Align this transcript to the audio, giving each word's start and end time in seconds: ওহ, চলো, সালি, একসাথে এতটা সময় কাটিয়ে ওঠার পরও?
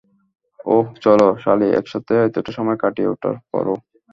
ওহ, 0.65 0.85
চলো, 1.03 1.27
সালি, 1.43 1.67
একসাথে 1.79 2.13
এতটা 2.27 2.51
সময় 2.57 2.77
কাটিয়ে 2.83 3.11
ওঠার 3.13 3.35
পরও? 3.51 3.75